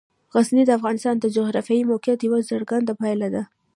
غزني 0.33 0.63
د 0.65 0.71
افغانستان 0.79 1.15
د 1.19 1.25
جغرافیایي 1.35 1.87
موقیعت 1.91 2.19
یوه 2.27 2.39
څرګنده 2.51 2.93
پایله 3.01 3.27
ده. 3.35 3.43